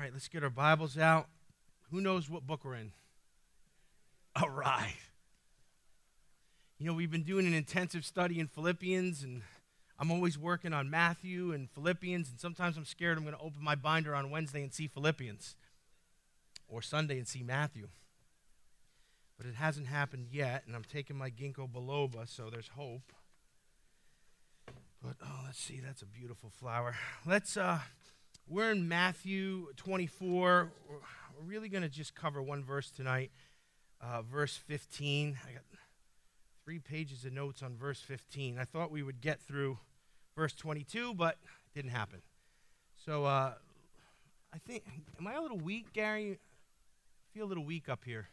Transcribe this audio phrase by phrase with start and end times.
[0.00, 1.26] All right, let's get our Bibles out.
[1.90, 2.92] Who knows what book we're in?
[4.36, 4.96] All right.
[6.78, 9.42] You know, we've been doing an intensive study in Philippians, and
[9.98, 13.62] I'm always working on Matthew and Philippians, and sometimes I'm scared I'm going to open
[13.62, 15.54] my binder on Wednesday and see Philippians,
[16.66, 17.88] or Sunday and see Matthew.
[19.36, 23.12] But it hasn't happened yet, and I'm taking my ginkgo biloba, so there's hope.
[25.02, 26.94] But oh, let's see, that's a beautiful flower.
[27.26, 27.80] Let's uh
[28.48, 30.72] we're in Matthew 24.
[30.88, 30.96] We're
[31.44, 33.30] really going to just cover one verse tonight,
[34.00, 35.38] uh, verse 15.
[35.48, 35.62] I got
[36.64, 38.58] three pages of notes on verse 15.
[38.58, 39.78] I thought we would get through
[40.36, 42.22] verse 22, but it didn't happen.
[43.04, 43.54] So uh,
[44.52, 44.84] I think,
[45.18, 46.32] am I a little weak, Gary?
[46.32, 48.28] I feel a little weak up here.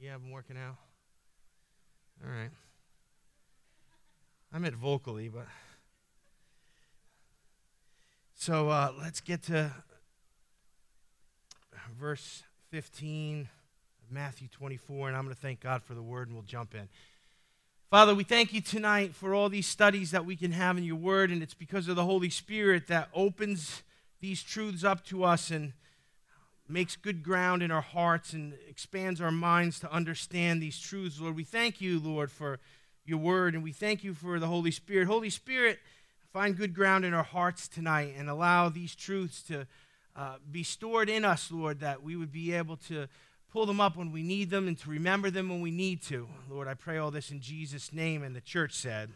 [0.00, 0.76] Yeah, I'm working out.
[2.24, 2.50] All right.
[4.52, 5.46] I'm at vocally, but.
[8.40, 9.72] So uh, let's get to
[11.98, 13.48] verse 15
[14.04, 16.72] of Matthew 24, and I'm going to thank God for the word, and we'll jump
[16.72, 16.88] in.
[17.90, 20.94] Father, we thank you tonight for all these studies that we can have in your
[20.94, 23.82] word, and it's because of the Holy Spirit that opens
[24.20, 25.72] these truths up to us and
[26.68, 31.34] makes good ground in our hearts and expands our minds to understand these truths, Lord.
[31.34, 32.60] We thank you, Lord, for
[33.04, 35.08] your word, and we thank you for the Holy Spirit.
[35.08, 35.80] Holy Spirit,
[36.32, 39.66] find good ground in our hearts tonight and allow these truths to
[40.14, 43.06] uh, be stored in us, Lord, that we would be able to
[43.52, 46.28] pull them up when we need them and to remember them when we need to.
[46.50, 48.22] Lord, I pray all this in Jesus' name.
[48.22, 49.10] And the church said,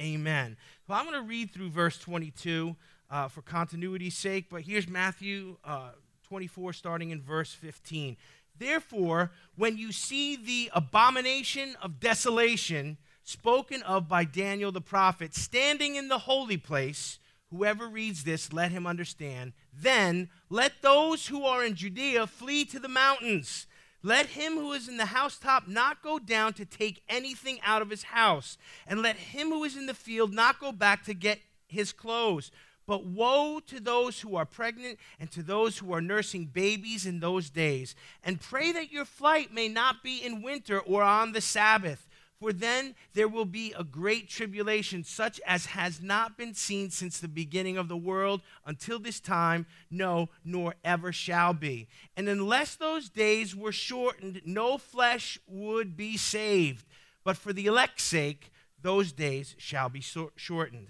[0.00, 0.56] Amen.
[0.86, 2.76] Well, I'm going to read through verse 22
[3.10, 5.90] uh, for continuity's sake, but here's Matthew uh,
[6.28, 8.16] 24, starting in verse 15.
[8.58, 15.96] Therefore, when you see the abomination of desolation, spoken of by Daniel the prophet, standing
[15.96, 17.18] in the holy place.
[17.50, 19.52] Whoever reads this, let him understand.
[19.72, 23.66] Then let those who are in Judea flee to the mountains.
[24.02, 27.90] Let him who is in the housetop not go down to take anything out of
[27.90, 31.40] his house, and let him who is in the field not go back to get
[31.66, 32.52] his clothes.
[32.86, 37.18] But woe to those who are pregnant and to those who are nursing babies in
[37.18, 37.96] those days.
[38.22, 42.06] And pray that your flight may not be in winter or on the Sabbath
[42.38, 47.18] for then there will be a great tribulation, such as has not been seen since
[47.18, 51.88] the beginning of the world until this time, no, nor ever shall be.
[52.16, 56.84] And unless those days were shortened, no flesh would be saved.
[57.24, 60.02] But for the elect's sake, those days shall be
[60.36, 60.88] shortened.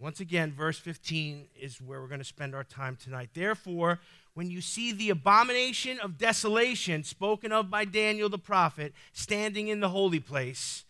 [0.00, 3.30] Once again, verse 15 is where we're going to spend our time tonight.
[3.34, 3.98] Therefore,
[4.34, 9.80] when you see the abomination of desolation spoken of by Daniel the prophet standing in
[9.80, 10.84] the holy place,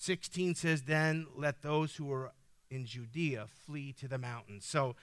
[0.00, 2.32] 16 says, Then let those who are
[2.70, 4.64] in Judea flee to the mountains.
[4.64, 4.96] So,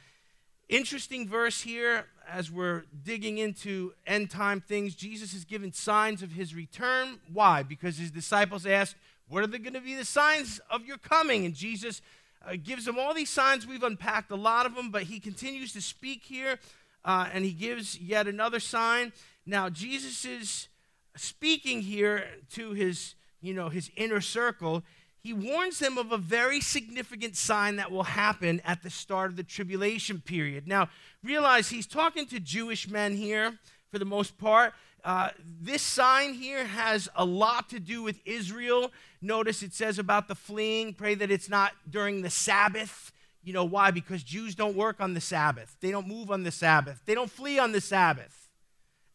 [0.70, 4.96] interesting verse here as we're digging into end time things.
[4.96, 7.20] Jesus is given signs of his return.
[7.32, 7.62] Why?
[7.62, 8.96] Because his disciples asked,
[9.28, 11.46] What are going to be the signs of your coming?
[11.46, 12.02] And Jesus
[12.44, 13.68] uh, gives them all these signs.
[13.68, 16.58] We've unpacked a lot of them, but he continues to speak here
[17.06, 19.14] uh, and he gives yet another sign.
[19.46, 20.70] Now, Jesus is
[21.16, 24.84] speaking here to his you know, his inner circle,
[25.20, 29.36] he warns them of a very significant sign that will happen at the start of
[29.36, 30.68] the tribulation period.
[30.68, 30.90] Now,
[31.24, 33.58] realize he's talking to Jewish men here
[33.92, 34.74] for the most part.
[35.04, 35.30] Uh,
[35.62, 38.92] this sign here has a lot to do with Israel.
[39.22, 40.94] Notice it says about the fleeing.
[40.94, 43.12] Pray that it's not during the Sabbath.
[43.44, 43.92] You know why?
[43.92, 47.32] Because Jews don't work on the Sabbath, they don't move on the Sabbath, they don't
[47.32, 48.50] flee on the Sabbath.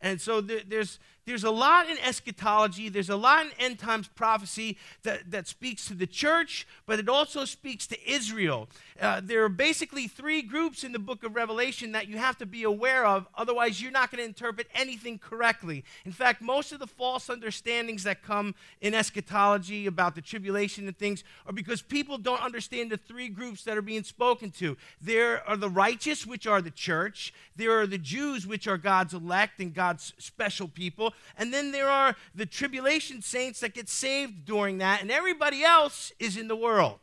[0.00, 4.08] And so there, there's there's a lot in eschatology, there's a lot in end times
[4.08, 8.68] prophecy that, that speaks to the church, but it also speaks to Israel.
[9.00, 12.46] Uh, there are basically three groups in the book of Revelation that you have to
[12.46, 15.84] be aware of, otherwise, you're not going to interpret anything correctly.
[16.04, 20.98] In fact, most of the false understandings that come in eschatology about the tribulation and
[20.98, 24.76] things are because people don't understand the three groups that are being spoken to.
[25.00, 29.14] There are the righteous, which are the church, there are the Jews, which are God's
[29.14, 34.44] elect and God's special people and then there are the tribulation saints that get saved
[34.44, 37.00] during that, and everybody else is in the world.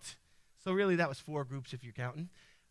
[0.64, 2.30] So, really, that was four groups if you're counting.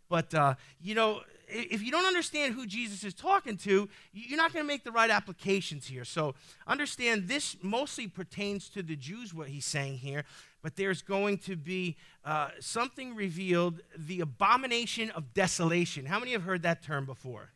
[0.08, 4.52] But, uh, you know, if you don't understand who Jesus is talking to, you're not
[4.52, 6.05] going to make the right applications here.
[6.05, 6.35] So,
[6.67, 10.25] understand this mostly pertains to the Jews, what he's saying here,
[10.62, 16.06] but there's going to be uh, something revealed the abomination of desolation.
[16.06, 17.52] How many have heard that term before?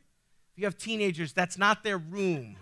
[0.53, 2.57] If you have teenagers, that's not their room.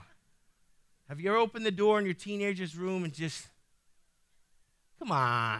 [1.11, 3.49] Have you ever opened the door in your teenager's room and just,
[5.01, 5.59] come on?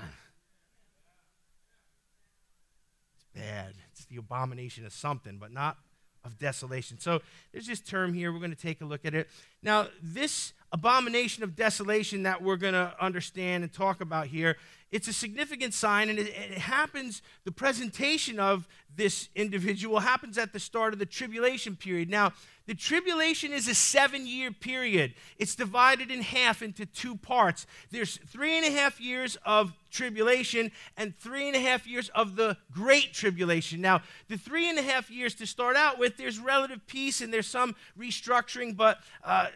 [3.17, 3.73] It's bad.
[3.91, 5.77] It's the abomination of something, but not
[6.25, 7.01] of desolation.
[7.01, 7.21] So
[7.51, 8.33] there's this term here.
[8.33, 9.29] We're going to take a look at it.
[9.61, 14.57] Now, this abomination of desolation that we're going to understand and talk about here,
[14.93, 20.53] it's a significant sign, and it, it, happens, the presentation of this individual happens at
[20.53, 22.11] the start of the tribulation period.
[22.11, 22.33] Now,
[22.71, 25.15] the tribulation is a seven year period.
[25.39, 27.67] It's divided in half into two parts.
[27.91, 32.37] There's three and a half years of tribulation and three and a half years of
[32.37, 33.81] the great tribulation.
[33.81, 37.33] Now, the three and a half years to start out with, there's relative peace and
[37.33, 39.49] there's some restructuring, but, uh,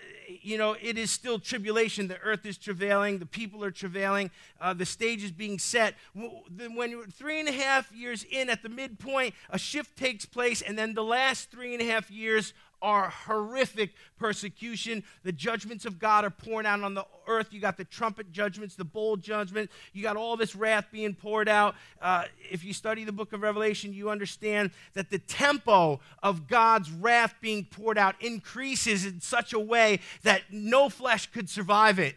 [0.43, 2.09] you know, it is still tribulation.
[2.09, 5.95] The earth is travailing, the people are travailing, uh, the stage is being set.
[6.15, 10.61] When you're three and a half years in at the midpoint, a shift takes place,
[10.61, 12.53] and then the last three and a half years
[12.85, 15.03] are horrific persecution.
[15.23, 17.49] The judgments of God are pouring out on the earth.
[17.51, 19.71] You got the trumpet judgments, the bowl judgment.
[19.95, 21.77] You got all this wrath being poured out.
[22.03, 26.91] Uh, if you study the book of Revelation, you understand that the tempo of God's
[26.91, 32.17] wrath being poured out increases in such a way that no flesh could survive it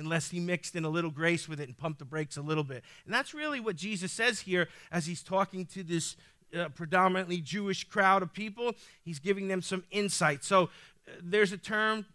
[0.00, 2.64] unless he mixed in a little grace with it and pumped the brakes a little
[2.64, 2.82] bit.
[3.04, 6.16] And that's really what Jesus says here as he's talking to this
[6.58, 8.72] uh, predominantly Jewish crowd of people.
[9.04, 10.42] He's giving them some insight.
[10.42, 12.06] So uh, there's a term,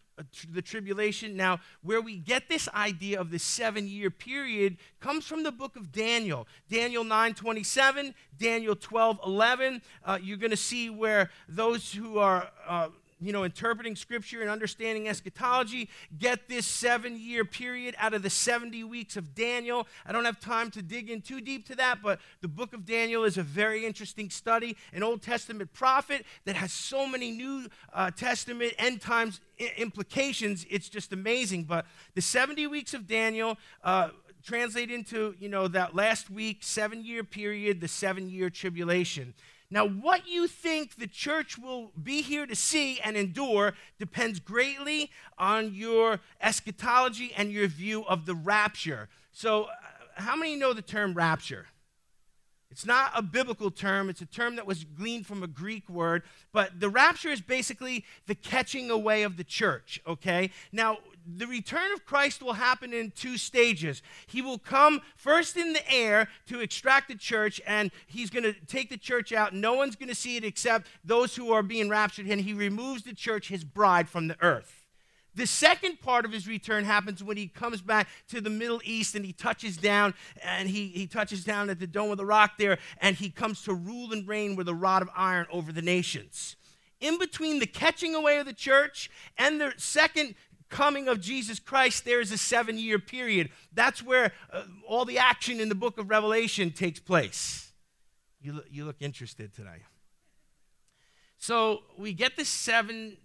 [0.50, 1.38] the tribulation.
[1.38, 5.76] Now, where we get this idea of the seven year period comes from the book
[5.76, 6.48] of Daniel.
[6.70, 9.82] Daniel 9 27, Daniel 12 11.
[10.04, 12.90] Uh, you're going to see where those who are uh,
[13.22, 18.30] you know, interpreting scripture and understanding eschatology, get this seven year period out of the
[18.30, 19.88] 70 weeks of Daniel.
[20.06, 22.86] I don't have time to dig in too deep to that, but the book of
[22.86, 27.68] Daniel is a very interesting study, an Old Testament prophet that has so many New
[27.94, 30.66] uh, Testament end times I- implications.
[30.70, 31.64] It's just amazing.
[31.64, 31.86] But
[32.16, 34.10] the 70 weeks of Daniel, uh,
[34.44, 39.34] translate into you know that last week seven year period the seven year tribulation
[39.72, 45.10] now, what you think the church will be here to see and endure depends greatly
[45.38, 49.10] on your eschatology and your view of the rapture.
[49.32, 49.70] So, uh,
[50.16, 51.68] how many know the term rapture?
[52.70, 56.24] It's not a biblical term, it's a term that was gleaned from a Greek word,
[56.52, 60.52] but the rapture is basically the catching away of the church, okay?
[60.72, 64.02] Now, the return of Christ will happen in two stages.
[64.28, 68.54] He will come first in the air to extract the church, and he's going to
[68.66, 69.54] take the church out.
[69.54, 73.04] No one's going to see it except those who are being raptured, and he removes
[73.04, 74.86] the church, his bride, from the earth.
[75.36, 79.16] The second part of his return happens when he comes back to the Middle East
[79.16, 82.54] and he touches down and he, he touches down at the Dome of the Rock
[82.58, 85.82] there and he comes to rule and reign with a rod of iron over the
[85.82, 86.56] nations.
[87.02, 90.36] In between the catching away of the church and the second
[90.76, 93.50] coming of Jesus Christ, there is a seven year period.
[93.74, 97.72] That's where uh, all the action in the book of Revelation takes place.
[98.42, 99.84] You, look, you look interested today.
[101.38, 103.16] So we get this seven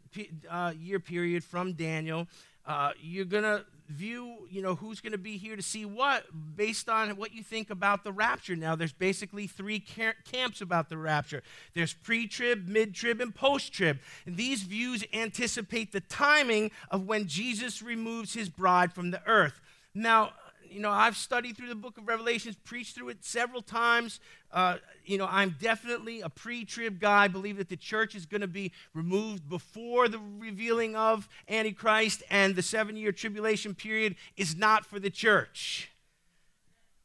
[0.48, 2.28] uh, year period from Daniel.
[2.64, 6.24] Uh, you're going to view, you know, who's going to be here to see what
[6.56, 8.56] based on what you think about the rapture.
[8.56, 11.42] Now, there's basically three camps about the rapture
[11.74, 13.98] there's pre trib, mid trib, and post trib.
[14.26, 19.60] And these views anticipate the timing of when Jesus removes his bride from the earth.
[19.94, 20.32] Now,
[20.70, 24.20] you know, I've studied through the book of Revelations, preached through it several times.
[24.52, 27.28] Uh, you know, I'm definitely a pre trib guy.
[27.28, 32.54] Believe that the church is going to be removed before the revealing of Antichrist, and
[32.54, 35.90] the seven year tribulation period is not for the church.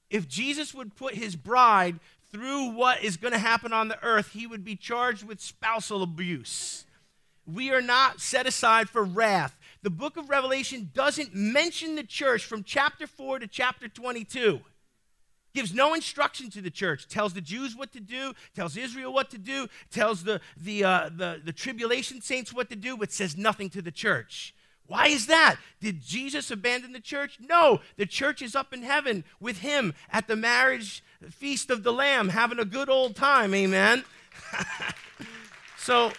[0.10, 2.00] If Jesus would put his bride
[2.32, 6.04] through what is going to happen on the earth, he would be charged with spousal
[6.04, 6.86] abuse.
[7.52, 12.44] We are not set aside for wrath the book of Revelation doesn't mention the church
[12.44, 14.60] from chapter 4 to chapter 22.
[15.54, 17.08] Gives no instruction to the church.
[17.08, 21.10] Tells the Jews what to do, tells Israel what to do, tells the, the, uh,
[21.16, 24.56] the, the tribulation saints what to do, but says nothing to the church.
[24.88, 25.58] Why is that?
[25.80, 27.38] Did Jesus abandon the church?
[27.40, 31.94] No, the church is up in heaven with him at the marriage feast of the
[31.94, 33.54] Lamb, having a good old time.
[33.54, 34.04] Amen.
[35.78, 36.12] so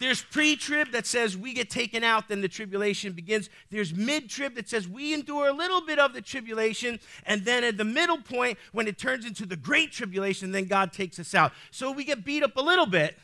[0.00, 3.48] there's pre trib that says we get taken out, then the tribulation begins.
[3.70, 7.00] There's mid trib that says we endure a little bit of the tribulation.
[7.24, 10.92] And then at the middle point, when it turns into the great tribulation, then God
[10.92, 11.52] takes us out.
[11.70, 13.18] So we get beat up a little bit.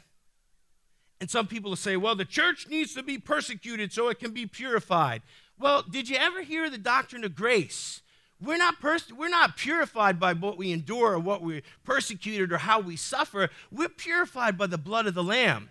[1.21, 4.33] And some people will say, well, the church needs to be persecuted so it can
[4.33, 5.23] be purified.
[5.59, 8.03] Well, did you ever hear the doctrine of grace?
[8.41, 12.59] We're not, pers- we're not purified by what we endure or what we're persecuted or
[12.59, 13.51] how we suffer.
[13.71, 15.71] We're purified by the blood of the Lamb.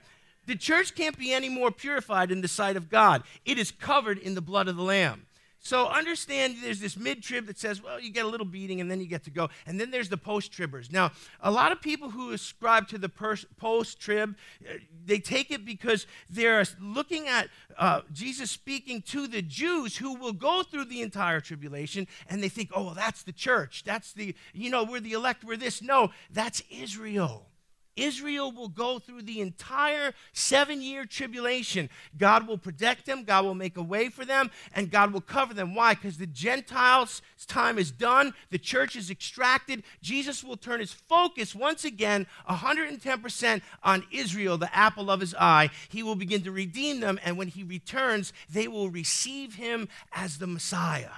[0.52, 3.24] The church can't be any more purified in the sight of God.
[3.46, 5.26] It is covered in the blood of the Lamb.
[5.60, 8.92] So understand there's this mid trib that says, well, you get a little beating and
[8.92, 9.48] then you get to go.
[9.66, 10.92] And then there's the post tribbers.
[10.92, 14.36] Now, a lot of people who ascribe to the post trib,
[14.70, 14.74] uh,
[15.06, 20.34] they take it because they're looking at uh, Jesus speaking to the Jews who will
[20.34, 23.84] go through the entire tribulation and they think, oh, well, that's the church.
[23.86, 25.82] That's the, you know, we're the elect, we're this.
[25.82, 27.51] No, that's Israel.
[27.96, 31.90] Israel will go through the entire seven year tribulation.
[32.18, 35.54] God will protect them, God will make a way for them, and God will cover
[35.54, 35.76] them.
[35.76, 35.94] Why?
[35.94, 39.84] Because the Gentiles' time is done, the church is extracted.
[40.02, 45.70] Jesus will turn his focus once again 110% on Israel, the apple of his eye.
[45.90, 50.38] He will begin to redeem them, and when he returns, they will receive him as
[50.38, 51.10] the Messiah.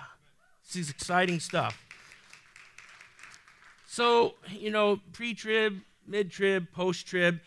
[0.66, 1.80] This is exciting stuff.
[3.88, 7.40] So, you know, pre trib, mid trib, post trib.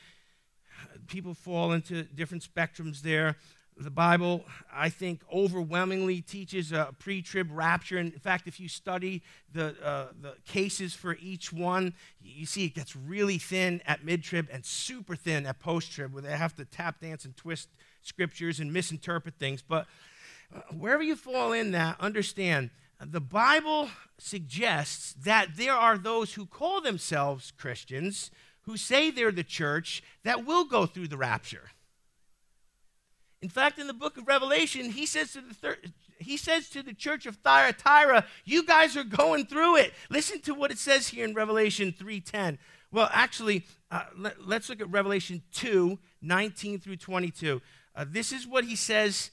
[1.06, 3.36] People fall into different spectrums there.
[3.78, 7.98] The Bible, I think, overwhelmingly teaches a pre trib rapture.
[7.98, 9.22] And in fact, if you study
[9.52, 14.22] the, uh, the cases for each one, you see it gets really thin at mid
[14.22, 17.68] trib and super thin at post trib, where they have to tap dance and twist
[18.00, 19.62] scriptures and misinterpret things.
[19.62, 19.86] But
[20.54, 22.70] uh, wherever you fall in that, understand
[23.04, 28.30] the Bible suggests that there are those who call themselves Christians
[28.66, 31.70] who say they're the church that will go through the rapture.
[33.40, 35.78] In fact, in the book of Revelation, he says to the thir-
[36.18, 40.54] he says to the church of Thyatira, "You guys are going through it." Listen to
[40.54, 42.58] what it says here in Revelation 3:10.
[42.90, 47.60] Well, actually, uh, let, us look at Revelation 2, 19 through 22.
[47.94, 49.30] Uh, this is what he says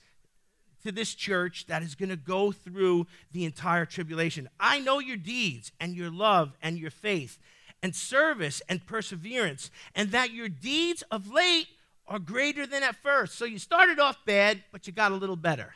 [0.84, 4.50] to this church that is going to go through the entire tribulation.
[4.60, 7.40] I know your deeds and your love and your faith
[7.84, 11.68] and service and perseverance, and that your deeds of late
[12.08, 13.36] are greater than at first.
[13.36, 15.76] So you started off bad, but you got a little better.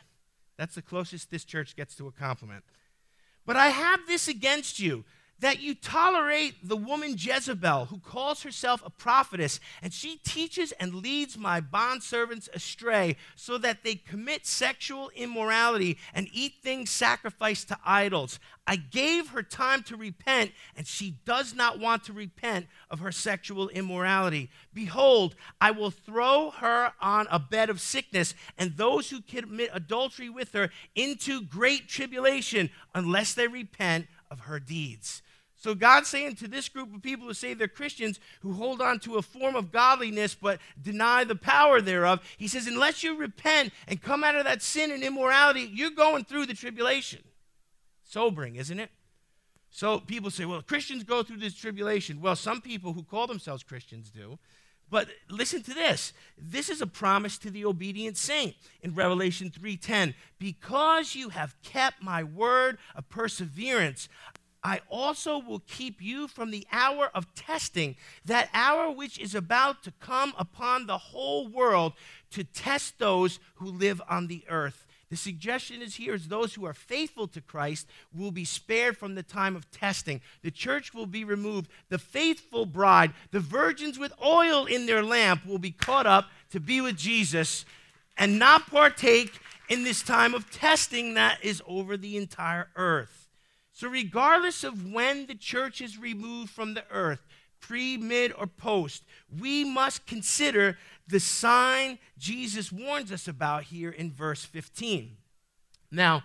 [0.56, 2.64] That's the closest this church gets to a compliment.
[3.46, 5.04] But I have this against you
[5.40, 10.94] that you tolerate the woman Jezebel, who calls herself a prophetess, and she teaches and
[10.94, 17.78] leads my bondservants astray so that they commit sexual immorality and eat things sacrificed to
[17.84, 18.40] idols.
[18.66, 23.12] I gave her time to repent, and she does not want to repent of her
[23.12, 24.50] sexual immorality.
[24.74, 30.28] Behold, I will throw her on a bed of sickness, and those who commit adultery
[30.28, 35.22] with her into great tribulation, unless they repent of her deeds.
[35.60, 39.00] So God's saying to this group of people who say they're Christians who hold on
[39.00, 43.72] to a form of godliness but deny the power thereof, he says, unless you repent
[43.88, 47.24] and come out of that sin and immorality, you're going through the tribulation.
[48.04, 48.90] Sobering, isn't it?
[49.70, 52.20] So people say, well, Christians go through this tribulation.
[52.20, 54.38] Well, some people who call themselves Christians do.
[54.90, 56.14] But listen to this.
[56.38, 60.14] This is a promise to the obedient saint in Revelation 3:10.
[60.38, 64.08] Because you have kept my word of perseverance,
[64.68, 67.96] I also will keep you from the hour of testing,
[68.26, 71.94] that hour which is about to come upon the whole world
[72.32, 74.84] to test those who live on the earth.
[75.08, 79.14] The suggestion is here is those who are faithful to Christ will be spared from
[79.14, 80.20] the time of testing.
[80.42, 81.70] The church will be removed.
[81.88, 86.60] The faithful bride, the virgins with oil in their lamp, will be caught up to
[86.60, 87.64] be with Jesus
[88.18, 89.32] and not partake
[89.70, 93.17] in this time of testing that is over the entire earth.
[93.78, 97.20] So, regardless of when the church is removed from the earth,
[97.60, 99.04] pre, mid, or post,
[99.38, 105.16] we must consider the sign Jesus warns us about here in verse 15.
[105.92, 106.24] Now,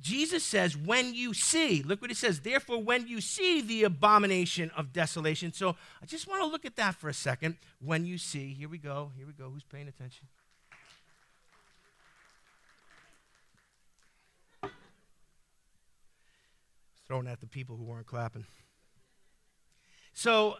[0.00, 4.70] Jesus says, when you see, look what it says, therefore, when you see the abomination
[4.74, 5.52] of desolation.
[5.52, 7.58] So I just want to look at that for a second.
[7.78, 9.50] When you see, here we go, here we go.
[9.50, 10.28] Who's paying attention?
[17.06, 18.46] Thrown at the people who weren't clapping.
[20.12, 20.56] So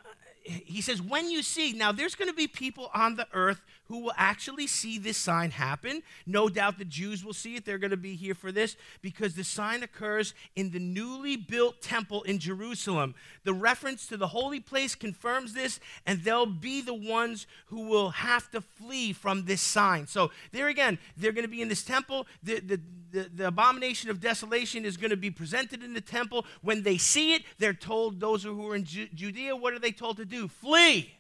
[0.47, 4.01] he says, when you see, now there's going to be people on the earth who
[4.01, 6.03] will actually see this sign happen.
[6.27, 7.65] No doubt the Jews will see it.
[7.65, 11.83] They're going to be here for this because the sign occurs in the newly built
[11.83, 13.15] temple in Jerusalem.
[13.45, 18.11] The reference to the holy place confirms this, and they'll be the ones who will
[18.11, 20.09] have to flee from this sign.
[20.09, 22.27] So, there again, they're going to be in this temple.
[22.43, 22.81] The, the,
[23.13, 26.45] the, the abomination of desolation is going to be presented in the temple.
[26.61, 29.93] When they see it, they're told, those who are in Ju- Judea, what are they
[29.93, 30.36] told to do?
[30.49, 31.13] Flee.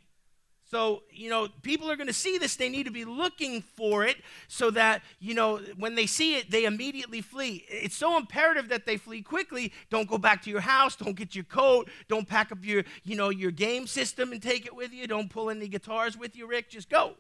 [0.69, 2.57] So, you know, people are going to see this.
[2.57, 4.17] They need to be looking for it
[4.49, 7.65] so that, you know, when they see it, they immediately flee.
[7.69, 9.73] It's so imperative that they flee quickly.
[9.91, 10.97] Don't go back to your house.
[10.97, 11.89] Don't get your coat.
[12.09, 15.07] Don't pack up your, you know, your game system and take it with you.
[15.07, 16.69] Don't pull any guitars with you, Rick.
[16.69, 17.15] Just go.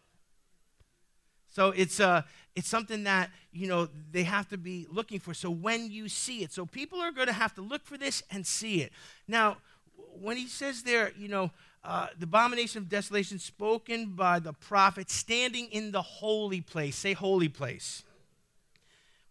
[1.48, 2.22] So it's, uh,
[2.56, 5.34] it's something that, you know, they have to be looking for.
[5.34, 8.24] So when you see it, so people are going to have to look for this
[8.28, 8.92] and see it.
[9.28, 9.58] Now,
[10.20, 11.52] when he says there, you know,
[11.86, 16.96] uh, the abomination of desolation spoken by the prophet standing in the holy place.
[16.96, 18.02] Say holy place.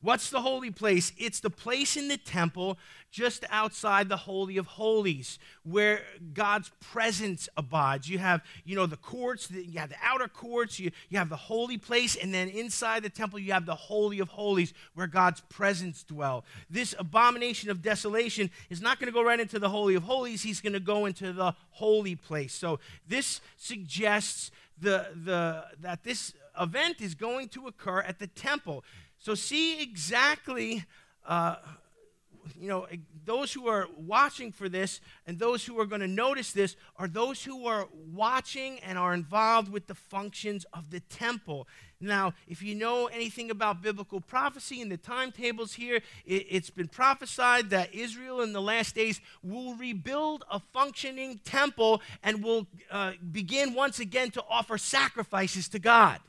[0.06, 1.12] What's the holy place?
[1.18, 2.78] It's the place in the temple
[3.10, 8.08] just outside the Holy of Holies where God's presence abides.
[8.08, 11.36] You have, you know, the courts, you have the outer courts, you, you have the
[11.36, 15.42] holy place, and then inside the temple you have the Holy of Holies where God's
[15.50, 16.46] presence dwell.
[16.70, 20.44] This abomination of desolation is not going to go right into the Holy of Holies,
[20.44, 22.54] he's going to go into the holy place.
[22.54, 28.84] So this suggests the, the, that this event is going to occur at the temple.
[29.26, 30.86] So see exactly,
[31.28, 31.56] uh,
[32.62, 32.86] you know,
[33.26, 37.08] those who are watching for this and those who are going to notice this are
[37.08, 41.68] those who are watching and are involved with the functions of the temple.
[42.00, 46.88] Now, if you know anything about biblical prophecy and the timetables here, it, has been
[46.88, 53.14] prophesied that Israel in the last days will rebuild a functioning temple and will uh,
[53.32, 56.20] begin once again to offer sacrifices to God.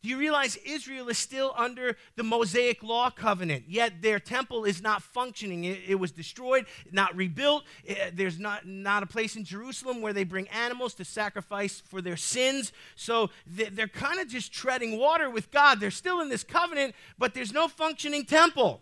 [0.00, 4.80] Do you realize Israel is still under the Mosaic law covenant, yet their temple is
[4.80, 5.64] not functioning?
[5.64, 7.64] It, it was destroyed, not rebuilt.
[7.84, 11.82] It, eh, there's not, not a place in Jerusalem where they bring animals to sacrifice
[11.84, 12.72] for their sins.
[12.94, 15.80] So they, they're kind of just treading water with God.
[15.80, 18.80] They're still in this covenant, but there's no functioning temple.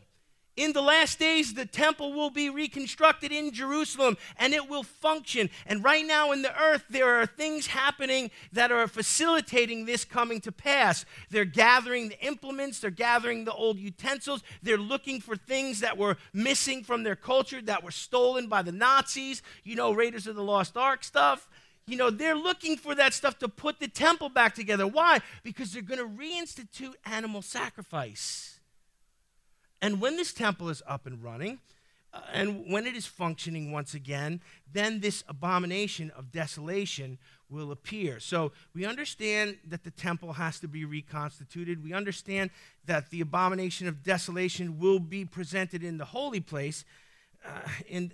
[0.57, 5.51] In the last days, the temple will be reconstructed in Jerusalem and it will function.
[5.67, 10.41] And right now in the earth, there are things happening that are facilitating this coming
[10.41, 11.05] to pass.
[11.29, 16.17] They're gathering the implements, they're gathering the old utensils, they're looking for things that were
[16.33, 20.43] missing from their culture, that were stolen by the Nazis, you know, Raiders of the
[20.43, 21.49] Lost Ark stuff.
[21.87, 24.87] You know, they're looking for that stuff to put the temple back together.
[24.87, 25.21] Why?
[25.45, 28.56] Because they're going to reinstitute animal sacrifice.
[29.87, 31.61] And when this temple is up and running,
[32.13, 34.41] uh, and when it is functioning once again,
[34.73, 38.19] then this abomination of desolation will appear.
[38.19, 41.85] So we understand that the temple has to be reconstituted.
[41.85, 42.51] We understand
[42.87, 46.85] that the abomination of desolation will be presented in the holy place.
[47.47, 47.51] Uh,
[47.89, 48.13] and,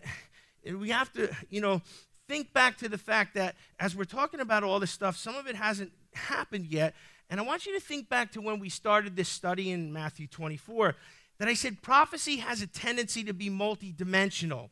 [0.67, 1.81] and we have to, you know,
[2.29, 5.47] think back to the fact that as we're talking about all this stuff, some of
[5.47, 6.95] it hasn't happened yet.
[7.31, 10.27] And I want you to think back to when we started this study in Matthew
[10.27, 10.97] 24
[11.39, 14.69] that I said prophecy has a tendency to be multidimensional.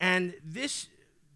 [0.00, 0.88] And this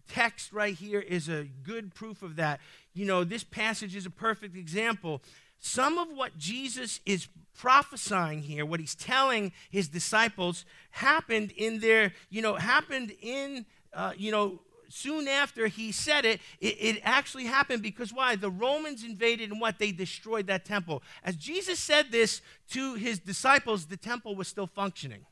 [0.07, 2.59] text right here is a good proof of that.
[2.93, 5.21] You know, this passage is a perfect example.
[5.59, 12.13] Some of what Jesus is prophesying here, what he's telling his disciples, happened in their,
[12.29, 14.59] you know, happened in, uh, you know,
[14.89, 18.35] soon after he said it, it, it, actually happened because why?
[18.35, 19.79] The Romans invaded and what?
[19.79, 21.03] They destroyed that temple.
[21.23, 25.25] As Jesus said this to his disciples, the temple was still functioning.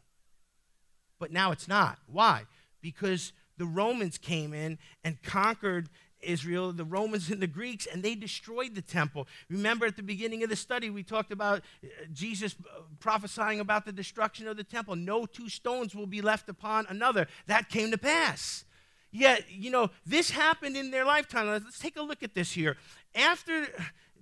[1.20, 2.00] But now it's not.
[2.08, 2.44] Why?
[2.82, 5.90] Because the Romans came in and conquered
[6.24, 9.28] Israel, the Romans and the Greeks, and they destroyed the temple.
[9.50, 13.86] Remember at the beginning of the study, we talked about uh, Jesus uh, prophesying about
[13.86, 14.96] the destruction of the temple.
[14.96, 17.28] No two stones will be left upon another.
[17.48, 18.66] That came to pass.
[19.14, 21.48] Yet, you know, this happened in their lifetime.
[21.48, 22.78] Let's take a look at this here.
[23.14, 23.68] After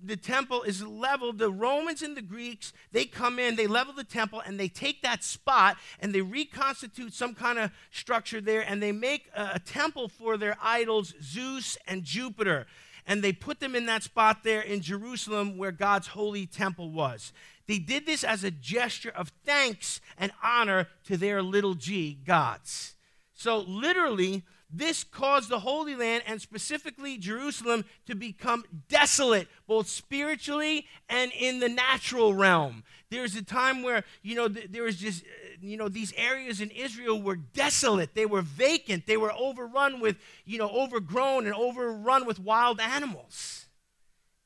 [0.04, 4.04] the temple is leveled, the Romans and the Greeks, they come in, they level the
[4.04, 8.82] temple, and they take that spot and they reconstitute some kind of structure there, and
[8.82, 12.66] they make a, a temple for their idols, Zeus and Jupiter.
[13.06, 17.32] And they put them in that spot there in Jerusalem where God's holy temple was.
[17.66, 22.94] They did this as a gesture of thanks and honor to their little g gods.
[23.32, 30.86] So, literally, this caused the Holy Land and specifically Jerusalem to become desolate, both spiritually
[31.08, 32.82] and in the natural realm.
[33.10, 35.26] There's a time where, you know, th- there was just, uh,
[35.60, 38.14] you know, these areas in Israel were desolate.
[38.14, 39.06] They were vacant.
[39.06, 43.66] They were overrun with, you know, overgrown and overrun with wild animals.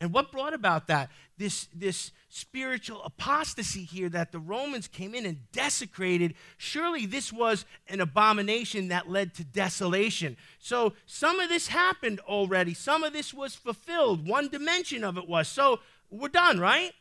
[0.01, 1.11] And what brought about that?
[1.39, 6.35] This, this spiritual apostasy here that the Romans came in and desecrated.
[6.59, 10.37] Surely this was an abomination that led to desolation.
[10.59, 14.29] So some of this happened already, some of this was fulfilled.
[14.29, 15.49] One dimension of it was.
[15.49, 16.93] So we're done, right?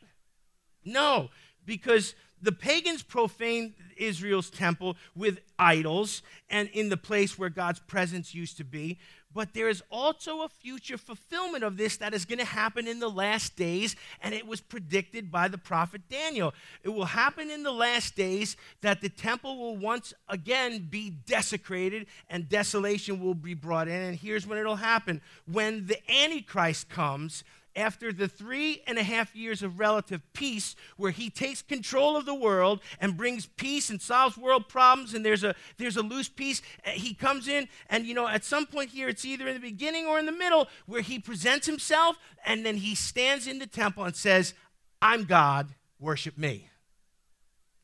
[0.84, 1.28] No,
[1.66, 8.34] because the pagans profaned Israel's temple with idols and in the place where God's presence
[8.34, 8.98] used to be.
[9.36, 13.00] But there is also a future fulfillment of this that is going to happen in
[13.00, 16.54] the last days, and it was predicted by the prophet Daniel.
[16.82, 22.06] It will happen in the last days that the temple will once again be desecrated
[22.30, 24.00] and desolation will be brought in.
[24.00, 27.44] And here's when it'll happen when the Antichrist comes
[27.76, 32.24] after the three and a half years of relative peace, where he takes control of
[32.24, 36.28] the world and brings peace and solves world problems, and there's a there's a loose
[36.28, 36.62] peace.
[36.84, 39.60] Uh, he comes in, and you know, at some point here, it's either in the
[39.60, 43.66] beginning or in the middle, where he presents himself, and then he stands in the
[43.66, 44.54] temple and says,
[45.00, 46.70] "I'm God, worship me."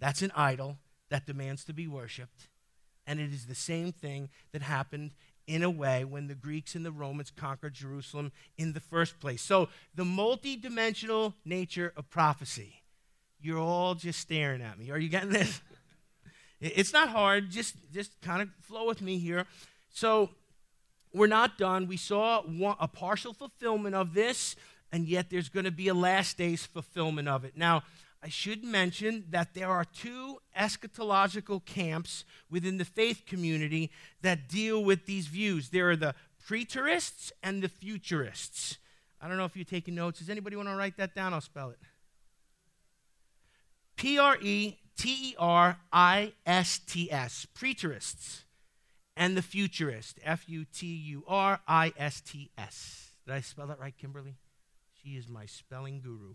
[0.01, 0.79] That's an idol
[1.11, 2.49] that demands to be worshipped.
[3.07, 5.13] And it is the same thing that happened
[5.53, 9.43] in a way when the Greeks and the Romans conquered Jerusalem in the first place.
[9.43, 12.81] So, the multidimensional nature of prophecy.
[13.39, 14.91] You're all just staring at me.
[14.91, 15.61] Are you getting this?
[16.61, 17.51] it's not hard.
[17.51, 19.45] Just just kind of flow with me here.
[19.93, 20.31] So,
[21.13, 21.87] we're not done.
[21.87, 24.57] We saw one, a partial fulfillment of this,
[24.91, 27.59] and yet there's going to be a last days fulfillment of it.
[27.59, 27.83] Now,
[28.23, 34.85] I should mention that there are two eschatological camps within the faith community that deal
[34.85, 35.71] with these views.
[35.71, 36.15] There are the
[36.49, 38.79] preterists and the futurists.
[39.21, 40.21] I don't know if you're taking notes.
[40.21, 41.35] Does anybody want to write that down?
[41.35, 41.79] I'll spell it.
[43.97, 47.47] P R E T E R I S T S.
[47.57, 48.43] Preterists.
[49.17, 50.19] And the futurist.
[50.25, 53.11] F U T U R I S T S.
[53.27, 54.37] Did I spell that right, Kimberly?
[55.03, 56.35] She is my spelling guru.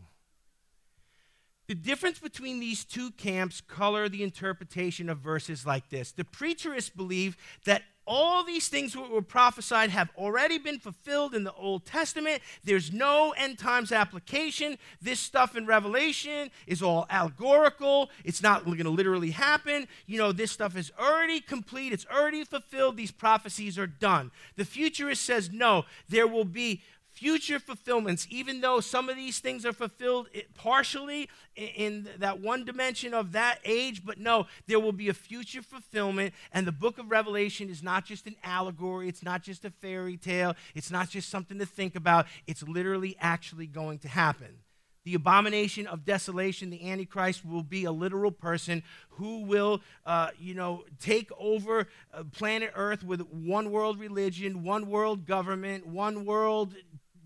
[1.68, 6.14] The difference between these two camps color the interpretation of verses like this.
[6.14, 11.44] The preterists believe that all these things that were prophesied have already been fulfilled in
[11.44, 12.42] the Old Testament.
[12.64, 14.78] There's no end times application.
[15.02, 18.10] This stuff in Revelation is all allegorical.
[18.24, 19.90] It's not going to literally happen.
[20.06, 21.92] You know, this stuff is already complete.
[21.92, 22.96] It's already fulfilled.
[22.96, 24.32] These prophecies are done.
[24.56, 26.82] The futurist says, no, there will be
[27.18, 33.12] future fulfillments, even though some of these things are fulfilled partially in that one dimension
[33.12, 36.32] of that age, but no, there will be a future fulfillment.
[36.54, 40.16] And the book of Revelation is not just an allegory, it's not just a fairy
[40.16, 44.60] tale, it's not just something to think about, it's literally actually going to happen.
[45.04, 50.54] The abomination of desolation, the Antichrist, will be a literal person who will, uh, you
[50.54, 56.76] know, take over uh, planet Earth with one world religion, one world government, one world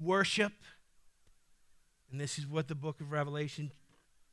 [0.02, 0.54] worship.
[2.12, 3.72] And this is what the book of Revelation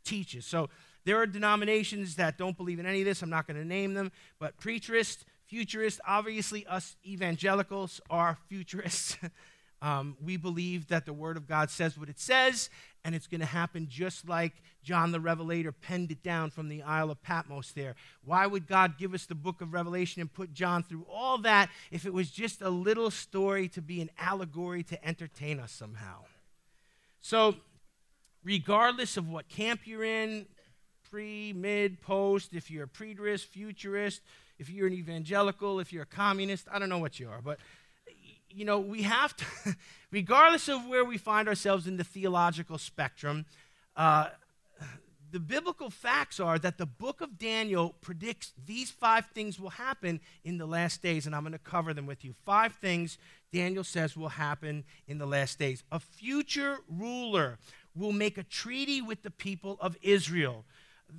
[0.04, 0.46] teaches.
[0.46, 0.68] So
[1.04, 3.22] there are denominations that don't believe in any of this.
[3.22, 9.16] I'm not going to name them, but preterists, futurists, obviously, us evangelicals are futurists.
[9.80, 12.68] um, we believe that the Word of God says what it says,
[13.04, 16.82] and it's going to happen just like John the Revelator penned it down from the
[16.82, 17.94] Isle of Patmos there.
[18.24, 21.70] Why would God give us the book of Revelation and put John through all that
[21.90, 26.24] if it was just a little story to be an allegory to entertain us somehow?
[27.20, 27.56] So,
[28.42, 30.46] regardless of what camp you're in,
[31.10, 34.22] pre, mid, post, if you're a preterist, futurist,
[34.58, 37.58] if you're an evangelical, if you're a communist, I don't know what you are, but
[38.58, 39.44] you know, we have to,
[40.10, 43.46] regardless of where we find ourselves in the theological spectrum,
[43.96, 44.28] uh,
[45.30, 50.20] the biblical facts are that the book of Daniel predicts these five things will happen
[50.42, 52.34] in the last days, and I'm going to cover them with you.
[52.44, 53.18] Five things
[53.52, 55.84] Daniel says will happen in the last days.
[55.92, 57.58] A future ruler
[57.94, 60.64] will make a treaty with the people of Israel.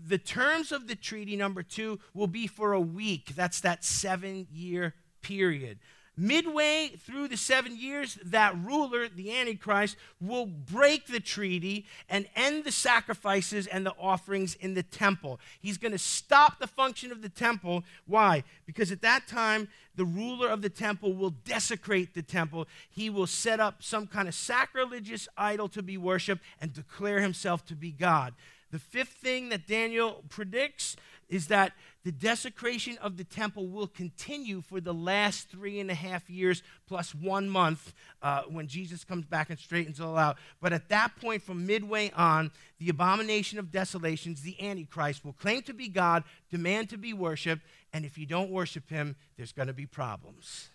[0.07, 3.33] The terms of the treaty, number two, will be for a week.
[3.35, 5.79] That's that seven year period.
[6.21, 12.65] Midway through the seven years, that ruler, the Antichrist, will break the treaty and end
[12.65, 15.39] the sacrifices and the offerings in the temple.
[15.61, 17.85] He's going to stop the function of the temple.
[18.05, 18.43] Why?
[18.65, 22.67] Because at that time, the ruler of the temple will desecrate the temple.
[22.89, 27.65] He will set up some kind of sacrilegious idol to be worshiped and declare himself
[27.67, 28.33] to be God.
[28.71, 30.97] The fifth thing that Daniel predicts
[31.29, 35.95] is that the desecration of the temple will continue for the last three and a
[35.95, 40.37] half years plus one month uh, when Jesus comes back and straightens it all out.
[40.61, 45.61] But at that point, from midway on, the abomination of desolations, the Antichrist, will claim
[45.63, 49.67] to be God, demand to be worshiped, and if you don't worship him, there's going
[49.67, 50.69] to be problems.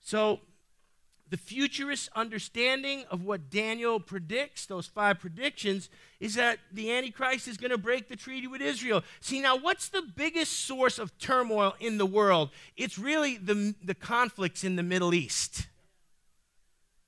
[0.00, 0.40] So,
[1.28, 5.88] the futurist understanding of what Daniel predicts, those five predictions,
[6.20, 9.02] is that the Antichrist is going to break the treaty with Israel.
[9.20, 12.50] See, now, what's the biggest source of turmoil in the world?
[12.76, 15.66] It's really the, the conflicts in the Middle East.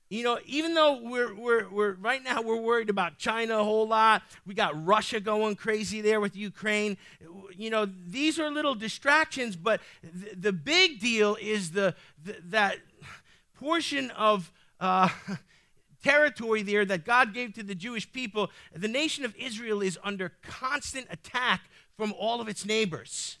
[0.09, 3.87] You know, even though we're, we're, we're right now we're worried about China a whole
[3.87, 6.97] lot, we got Russia going crazy there with Ukraine.
[7.55, 12.77] You know, these are little distractions, but the, the big deal is the, the that
[13.59, 15.09] portion of uh,
[16.03, 20.33] territory there that God gave to the Jewish people, the nation of Israel is under
[20.41, 21.61] constant attack
[21.97, 23.37] from all of its neighbors.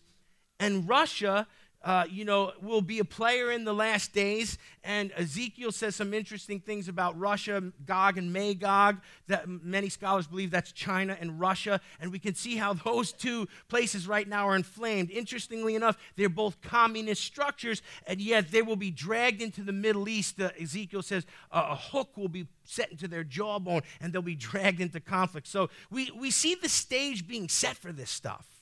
[0.59, 1.47] And Russia
[1.83, 4.57] uh, you know, will be a player in the last days.
[4.83, 10.51] And Ezekiel says some interesting things about Russia, Gog and Magog, that many scholars believe
[10.51, 11.79] that's China and Russia.
[12.01, 15.09] And we can see how those two places right now are inflamed.
[15.09, 20.09] Interestingly enough, they're both communist structures, and yet they will be dragged into the Middle
[20.09, 20.39] East.
[20.41, 24.35] Uh, Ezekiel says uh, a hook will be set into their jawbone, and they'll be
[24.49, 25.47] dragged into conflict.
[25.47, 28.58] So we, we see the stage being set for this stuff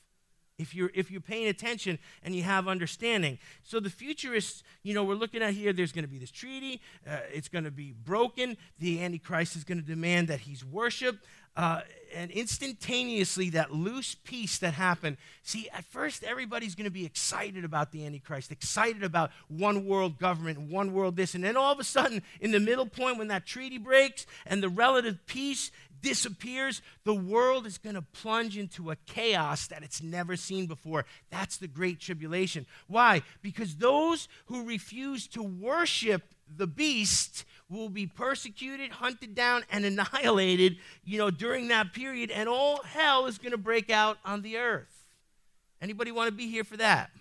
[0.58, 3.38] if you're if you're paying attention and you have understanding.
[3.64, 6.82] So the futurists you know we're looking at here there's going to be this treaty
[7.08, 11.24] uh, it's going to be broken the antichrist is going to demand that he's worshiped
[11.56, 11.82] uh,
[12.16, 15.18] and instantaneously that loose peace that happened.
[15.44, 20.18] See at first everybody's going to be excited about the antichrist excited about one world
[20.18, 23.28] government one world this and then all of a sudden in the middle point when
[23.28, 25.70] that treaty breaks and the relative peace
[26.02, 31.06] disappears, the world is going to plunge into a chaos that it's never seen before.
[31.30, 32.66] That's the great tribulation.
[32.88, 33.24] Why?
[33.42, 36.24] Because those who refuse to worship
[36.56, 42.48] the beast will be persecuted, hunted down, and annihilated, you know, during that period, and
[42.48, 45.06] all hell is going to break out on the earth.
[45.82, 47.12] Anybody want to be here for that?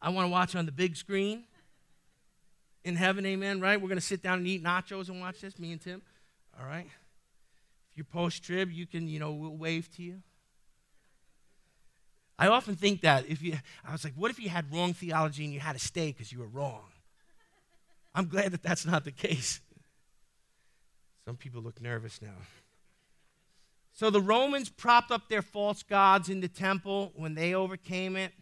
[0.00, 1.44] I want to watch on the big screen
[2.84, 3.80] in heaven, amen, right?
[3.80, 6.02] We're going to sit down and eat nachos and watch this, me and Tim.
[6.58, 6.86] All right?
[7.96, 10.22] You're post trib, you can, you know, we'll wave to you.
[12.38, 15.44] I often think that if you, I was like, what if you had wrong theology
[15.44, 16.82] and you had to stay because you were wrong?
[18.14, 19.60] I'm glad that that's not the case.
[21.24, 22.36] Some people look nervous now.
[23.92, 28.32] So the Romans propped up their false gods in the temple when they overcame it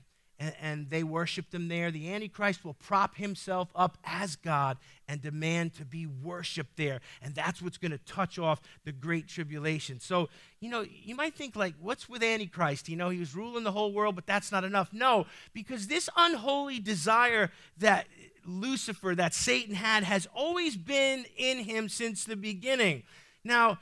[0.43, 1.91] and, and they worshiped him there.
[1.91, 4.77] The Antichrist will prop himself up as God
[5.09, 7.01] and demand to be worshiped there.
[7.23, 10.01] And that's what's going to touch off the great tribulation.
[10.01, 10.29] So,
[10.61, 12.89] you know, you might think, like, what's with Antichrist?
[12.89, 14.93] You know, he was ruling the whole world, but that's not enough.
[14.93, 18.07] No, because this unholy desire that
[18.45, 23.05] Lucifer, that Satan had, has always been in him since the beginning.
[23.45, 23.79] Now,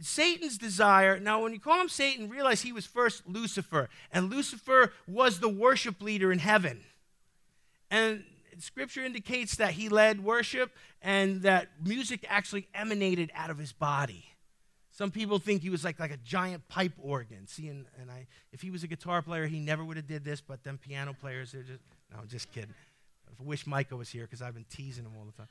[0.00, 4.92] Satan's desire, now when you call him Satan, realize he was first Lucifer, and Lucifer
[5.06, 6.80] was the worship leader in heaven.
[7.90, 8.24] And
[8.58, 10.70] scripture indicates that he led worship
[11.02, 14.24] and that music actually emanated out of his body.
[14.92, 17.46] Some people think he was like, like a giant pipe organ.
[17.46, 20.24] See, and, and I, if he was a guitar player, he never would have did
[20.24, 21.80] this, but them piano players, they're just,
[22.12, 22.74] no, I'm just kidding.
[23.28, 25.48] I wish Micah was here because I've been teasing him all the time.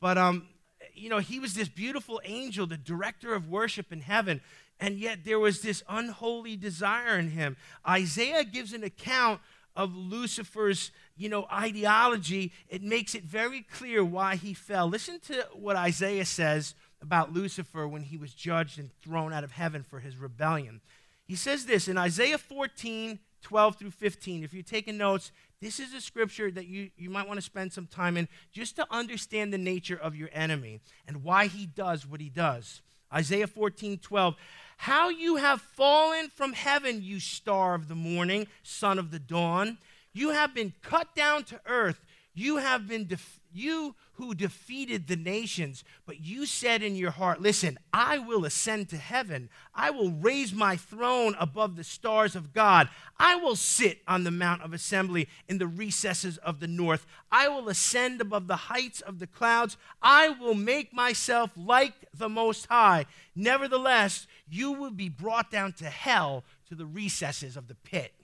[0.00, 0.46] But um,
[0.94, 4.40] you know, he was this beautiful angel, the director of worship in heaven,
[4.80, 7.56] and yet there was this unholy desire in him.
[7.86, 9.40] Isaiah gives an account
[9.76, 12.52] of Lucifer's, you know, ideology.
[12.68, 14.88] It makes it very clear why he fell.
[14.88, 19.52] Listen to what Isaiah says about Lucifer when he was judged and thrown out of
[19.52, 20.80] heaven for his rebellion.
[21.26, 24.44] He says this in Isaiah 14, 12 through 15.
[24.44, 25.32] If you're taking notes,
[25.64, 28.76] this is a scripture that you, you might want to spend some time in just
[28.76, 32.82] to understand the nature of your enemy and why he does what he does.
[33.10, 34.34] Isaiah 14, 12.
[34.76, 39.78] How you have fallen from heaven, you star of the morning, son of the dawn.
[40.12, 42.04] You have been cut down to earth.
[42.34, 47.40] You have been def- you who defeated the nations, but you said in your heart,
[47.40, 49.48] Listen, I will ascend to heaven.
[49.74, 52.88] I will raise my throne above the stars of God.
[53.18, 57.06] I will sit on the Mount of Assembly in the recesses of the north.
[57.30, 59.76] I will ascend above the heights of the clouds.
[60.02, 63.06] I will make myself like the Most High.
[63.34, 68.14] Nevertheless, you will be brought down to hell, to the recesses of the pit.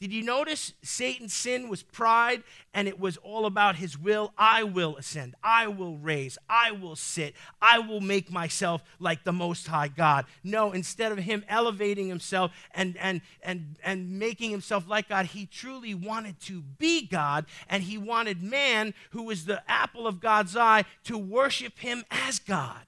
[0.00, 4.32] Did you notice Satan's sin was pride and it was all about his will?
[4.38, 5.34] I will ascend.
[5.42, 6.38] I will raise.
[6.48, 7.34] I will sit.
[7.60, 10.24] I will make myself like the Most High God.
[10.42, 15.44] No, instead of him elevating himself and, and, and, and making himself like God, he
[15.44, 20.56] truly wanted to be God and he wanted man, who was the apple of God's
[20.56, 22.86] eye, to worship him as God.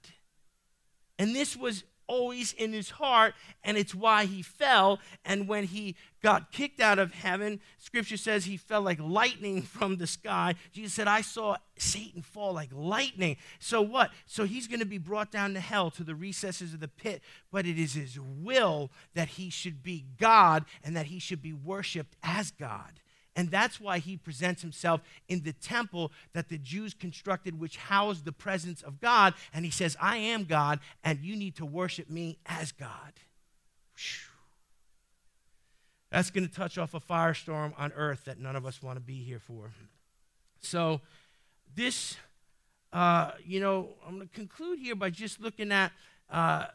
[1.19, 4.99] And this was always in his heart, and it's why he fell.
[5.25, 9.97] And when he got kicked out of heaven, scripture says he fell like lightning from
[9.97, 10.55] the sky.
[10.71, 13.37] Jesus said, I saw Satan fall like lightning.
[13.59, 14.11] So what?
[14.25, 17.21] So he's going to be brought down to hell, to the recesses of the pit,
[17.51, 21.53] but it is his will that he should be God and that he should be
[21.53, 22.99] worshiped as God.
[23.35, 28.25] And that's why he presents himself in the temple that the Jews constructed, which housed
[28.25, 29.33] the presence of God.
[29.53, 33.13] And he says, I am God, and you need to worship me as God.
[33.95, 34.29] Whew.
[36.11, 39.01] That's going to touch off a firestorm on earth that none of us want to
[39.01, 39.71] be here for.
[40.61, 41.01] So,
[41.75, 42.17] this,
[42.93, 45.91] uh, you know, I'm going to conclude here by just looking at
[46.29, 46.67] uh,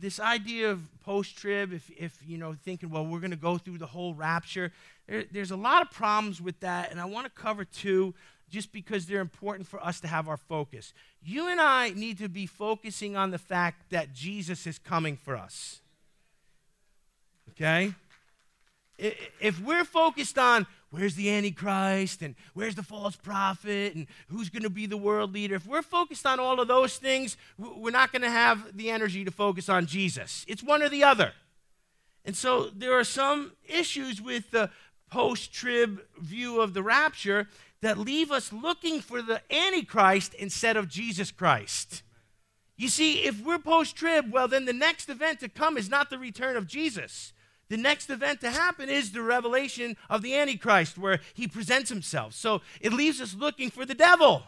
[0.00, 3.58] this idea of post trib, if, if you know, thinking, well, we're going to go
[3.58, 4.72] through the whole rapture,
[5.08, 8.14] there, there's a lot of problems with that, and I want to cover two
[8.48, 10.92] just because they're important for us to have our focus.
[11.22, 15.36] You and I need to be focusing on the fact that Jesus is coming for
[15.36, 15.80] us.
[17.50, 17.94] Okay?
[18.98, 24.62] If we're focused on where's the Antichrist and where's the false prophet and who's going
[24.62, 28.12] to be the world leader, if we're focused on all of those things, we're not
[28.12, 30.44] going to have the energy to focus on Jesus.
[30.48, 31.32] It's one or the other.
[32.24, 34.70] And so there are some issues with the
[35.10, 37.48] post trib view of the rapture
[37.80, 42.02] that leave us looking for the Antichrist instead of Jesus Christ.
[42.76, 46.10] You see, if we're post trib, well, then the next event to come is not
[46.10, 47.32] the return of Jesus.
[47.68, 52.34] The next event to happen is the revelation of the Antichrist, where he presents himself.
[52.34, 54.44] So it leaves us looking for the devil.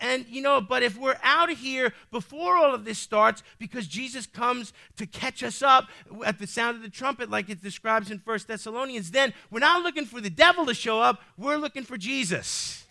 [0.00, 3.86] And, you know, but if we're out of here before all of this starts, because
[3.86, 5.88] Jesus comes to catch us up
[6.24, 9.82] at the sound of the trumpet, like it describes in First Thessalonians, then we're not
[9.82, 12.86] looking for the devil to show up, we're looking for Jesus.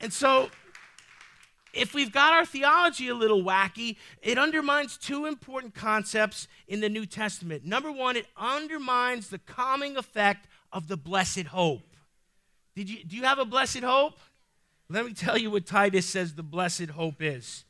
[0.00, 0.48] And so,
[1.72, 6.88] if we've got our theology a little wacky, it undermines two important concepts in the
[6.88, 7.64] New Testament.
[7.64, 11.82] Number one, it undermines the calming effect of the blessed hope.
[12.76, 14.14] Did you, do you have a blessed hope?
[14.90, 17.64] Let me tell you what Titus says the blessed hope is.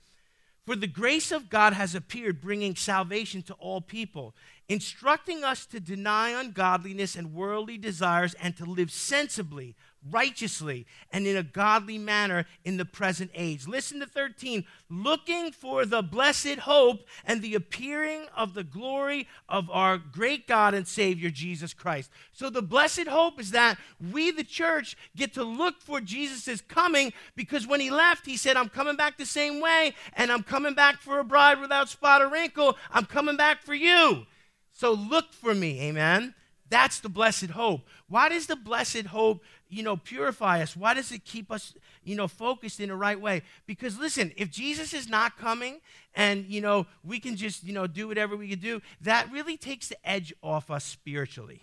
[0.64, 4.34] For the grace of God has appeared, bringing salvation to all people,
[4.68, 9.74] instructing us to deny ungodliness and worldly desires and to live sensibly
[10.10, 13.66] righteously and in a godly manner in the present age.
[13.66, 14.64] Listen to 13.
[14.88, 20.74] Looking for the blessed hope and the appearing of the glory of our great God
[20.74, 22.10] and Savior, Jesus Christ.
[22.32, 23.78] So, the blessed hope is that
[24.12, 28.56] we, the church, get to look for Jesus' coming because when he left, he said,
[28.56, 32.22] I'm coming back the same way and I'm coming back for a bride without spot
[32.22, 32.76] or wrinkle.
[32.90, 34.26] I'm coming back for you.
[34.72, 35.80] So, look for me.
[35.82, 36.34] Amen.
[36.70, 37.86] That's the blessed hope.
[38.08, 40.76] Why does the blessed hope, you know, purify us?
[40.76, 43.42] Why does it keep us, you know, focused in the right way?
[43.66, 45.80] Because listen, if Jesus is not coming
[46.14, 49.56] and, you know, we can just, you know, do whatever we can do, that really
[49.56, 51.60] takes the edge off us spiritually.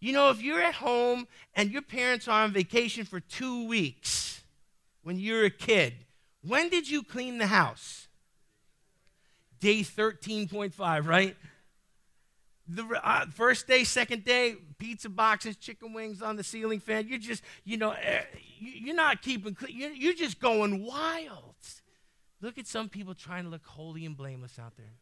[0.00, 4.42] You know, if you're at home and your parents are on vacation for two weeks
[5.02, 5.94] when you're a kid,
[6.46, 8.06] when did you clean the house?
[9.60, 11.36] Day 13.5, right?
[12.68, 17.08] The uh, first day, second day, pizza boxes, chicken wings on the ceiling fan.
[17.08, 18.20] You're just, you know, uh,
[18.58, 19.92] you're not keeping clean.
[19.94, 21.54] You're, just going wild.
[22.40, 24.96] Look at some people trying to look holy and blameless out there.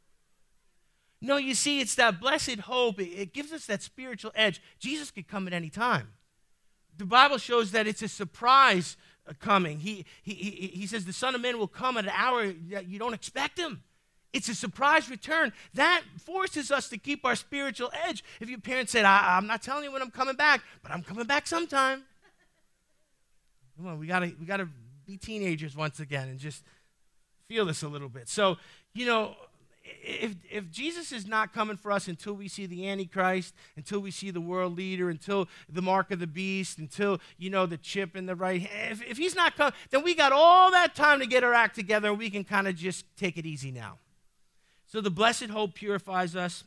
[1.21, 3.01] No, you see, it's that blessed hope.
[3.01, 4.61] It, gives us that spiritual edge.
[4.79, 6.13] Jesus could come at any time.
[6.97, 8.97] The Bible shows that it's a surprise
[9.29, 9.81] uh, coming.
[9.81, 12.99] He, he, he says the Son of Man will come at an hour that you
[12.99, 13.83] don't expect him.
[14.37, 15.51] It's a surprise return.
[15.73, 18.23] That forces us to keep our spiritual edge.
[18.39, 21.03] If your parents said, I, am not telling you when I'm coming back, but I'm
[21.03, 22.03] coming back sometime.
[23.79, 24.69] Come on, we gotta we gotta
[25.07, 26.63] be teenagers once again and just
[27.49, 28.29] feel this a little bit.
[28.29, 28.59] So,
[28.93, 29.37] you know,
[29.85, 34.11] if, if Jesus is not coming for us until we see the Antichrist, until we
[34.11, 38.17] see the world leader, until the mark of the beast, until, you know, the chip
[38.17, 41.27] in the right if, if he's not coming, then we got all that time to
[41.27, 43.99] get our act together and we can kind of just take it easy now.
[44.87, 46.65] So the blessed hope purifies us,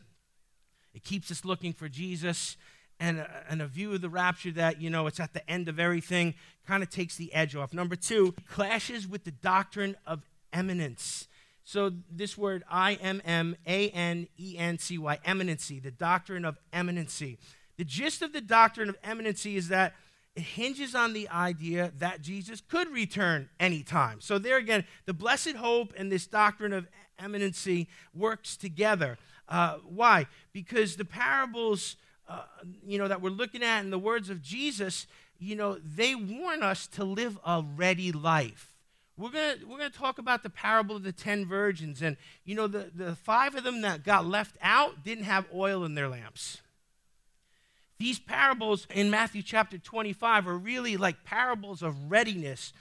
[0.93, 2.57] it keeps us looking for Jesus.
[3.01, 5.69] And a, and a view of the rapture that, you know, it's at the end
[5.69, 6.33] of everything
[6.67, 7.73] kind of takes the edge off.
[7.73, 10.21] Number two, clashes with the doctrine of
[10.53, 11.29] imminence.
[11.63, 16.43] So, this word I M M A N E N C Y, imminency, the doctrine
[16.43, 17.37] of imminency.
[17.77, 19.93] The gist of the doctrine of imminency is that
[20.35, 24.19] it hinges on the idea that Jesus could return anytime.
[24.19, 26.87] So, there again, the blessed hope and this doctrine of
[27.23, 29.17] imminency works together.
[29.47, 30.27] Uh, why?
[30.53, 31.95] Because the parables,
[32.27, 32.43] uh,
[32.85, 35.07] you know, that we're looking at in the words of Jesus,
[35.39, 38.75] you know, they warn us to live a ready life.
[39.17, 42.01] We're going we're gonna talk about the parable of the ten virgins.
[42.01, 45.83] And, you know, the, the five of them that got left out didn't have oil
[45.83, 46.61] in their lamps.
[47.97, 52.71] These parables in Matthew chapter 25 are really like parables of readiness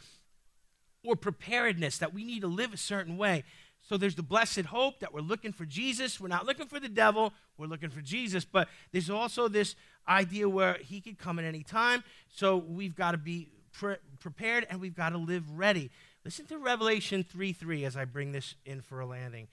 [1.04, 3.42] or preparedness that we need to live a certain way.
[3.88, 6.20] So there's the blessed hope that we're looking for Jesus.
[6.20, 8.44] We're not looking for the devil, we're looking for Jesus.
[8.44, 12.04] But there's also this idea where he could come at any time.
[12.28, 15.90] So we've got to be pre- prepared and we've got to live ready.
[16.22, 19.48] Listen to Revelation 3 3 as I bring this in for a landing.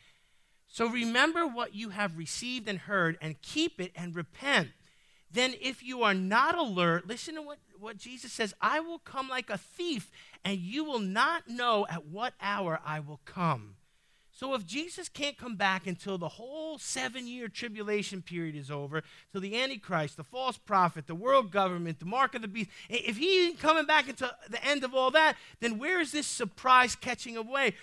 [0.68, 4.70] So remember what you have received and heard and keep it and repent.
[5.32, 9.30] Then, if you are not alert, listen to what, what Jesus says I will come
[9.30, 10.12] like a thief,
[10.43, 13.76] and you will not know at what hour I will come.
[14.36, 19.02] So if Jesus can't come back until the whole seven year tribulation period is over,
[19.32, 23.16] till the Antichrist, the false prophet, the world government, the mark of the beast, if
[23.16, 26.98] he ain't coming back until the end of all that, then where is this surprise
[26.98, 27.76] catching away?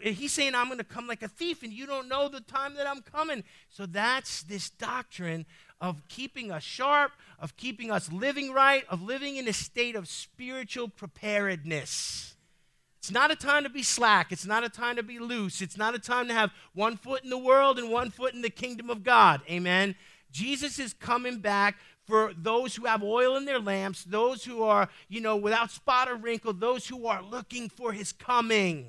[0.00, 2.76] He's saying, I'm going to come like a thief, and you don't know the time
[2.76, 3.44] that I'm coming.
[3.68, 5.44] So that's this doctrine
[5.82, 10.08] of keeping us sharp, of keeping us living right, of living in a state of
[10.08, 12.19] spiritual preparedness.
[13.00, 14.30] It's not a time to be slack.
[14.30, 15.62] It's not a time to be loose.
[15.62, 18.42] It's not a time to have one foot in the world and one foot in
[18.42, 19.40] the kingdom of God.
[19.50, 19.94] Amen.
[20.30, 21.76] Jesus is coming back
[22.06, 26.10] for those who have oil in their lamps, those who are, you know, without spot
[26.10, 28.86] or wrinkle, those who are looking for his coming.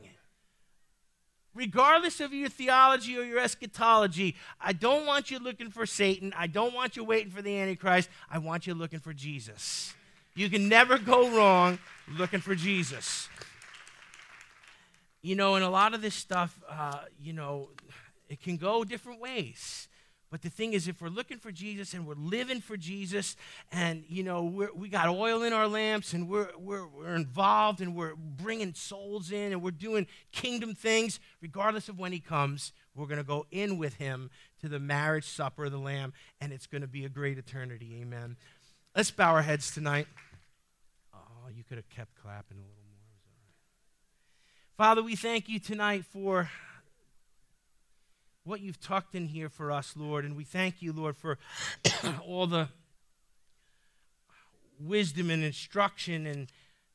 [1.55, 6.33] Regardless of your theology or your eschatology, I don't want you looking for Satan.
[6.35, 8.09] I don't want you waiting for the Antichrist.
[8.29, 9.93] I want you looking for Jesus.
[10.35, 13.29] You can never go wrong looking for Jesus.
[15.21, 17.69] You know, and a lot of this stuff, uh, you know,
[18.27, 19.87] it can go different ways.
[20.31, 23.35] But the thing is, if we're looking for Jesus and we're living for Jesus,
[23.69, 24.43] and you know
[24.73, 29.33] we got oil in our lamps, and we're, we're, we're involved, and we're bringing souls
[29.33, 33.45] in, and we're doing kingdom things, regardless of when He comes, we're going to go
[33.51, 34.29] in with Him
[34.61, 37.99] to the marriage supper of the Lamb, and it's going to be a great eternity.
[38.01, 38.37] Amen.
[38.95, 40.07] Let's bow our heads tonight.
[41.13, 42.80] Oh, you could have kept clapping a little.
[44.81, 46.49] Father, we thank you tonight for
[48.45, 50.25] what you've tucked in here for us, Lord.
[50.25, 51.37] And we thank you, Lord, for
[52.25, 52.67] all the
[54.79, 56.51] wisdom and instruction and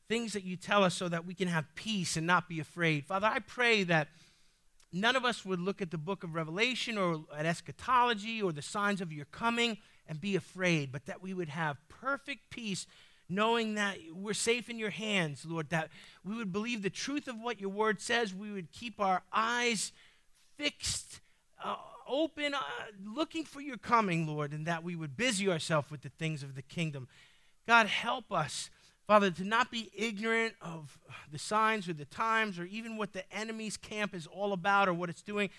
[0.09, 3.05] things that you tell us so that we can have peace and not be afraid.
[3.05, 4.09] Father, I pray that
[4.91, 8.61] none of us would look at the book of Revelation or at eschatology or the
[8.61, 9.77] signs of your coming
[10.09, 12.85] and be afraid, but that we would have perfect peace
[13.29, 15.89] knowing that we're safe in your hands, Lord, that
[16.23, 18.33] we would believe the truth of what your word says.
[18.33, 19.91] We would keep our eyes
[20.57, 21.19] fixed,
[21.63, 21.75] uh,
[22.07, 22.59] open, uh,
[23.05, 26.55] looking for your coming, Lord, and that we would busy ourselves with the things of
[26.55, 27.07] the kingdom.
[27.67, 28.69] God, help us,
[29.05, 30.97] Father, to not be ignorant of
[31.31, 34.93] the signs or the times or even what the enemy's camp is all about or
[34.93, 35.49] what it's doing,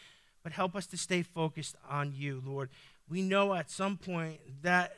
[0.43, 2.71] but help us to stay focused on you, Lord.
[3.11, 4.93] We know at some point that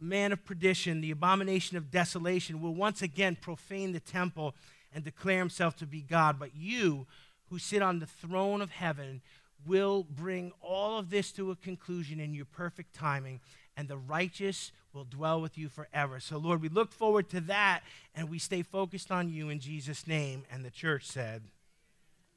[0.00, 4.54] man of perdition, the abomination of desolation, will once again profane the temple
[4.94, 6.38] and declare himself to be God.
[6.38, 7.06] But you,
[7.50, 9.20] who sit on the throne of heaven,
[9.66, 13.40] will bring all of this to a conclusion in your perfect timing,
[13.76, 16.20] and the righteous will dwell with you forever.
[16.20, 17.82] So, Lord, we look forward to that,
[18.14, 20.44] and we stay focused on you in Jesus' name.
[20.50, 21.42] And the church said,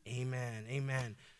[0.07, 0.65] Amen.
[0.69, 1.15] Amen.